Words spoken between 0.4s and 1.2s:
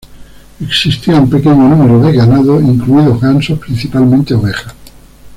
Existía